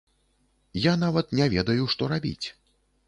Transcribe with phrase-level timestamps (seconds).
[0.85, 2.47] Я нават не ведаю, што рабіць.